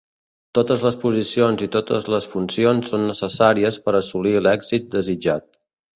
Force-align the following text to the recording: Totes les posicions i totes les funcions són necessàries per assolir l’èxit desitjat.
Totes 0.59 0.85
les 0.85 0.95
posicions 1.03 1.61
i 1.67 1.67
totes 1.75 2.09
les 2.13 2.29
funcions 2.33 2.89
són 2.95 3.07
necessàries 3.11 3.81
per 3.85 3.95
assolir 4.01 4.37
l’èxit 4.41 4.89
desitjat. 4.97 5.51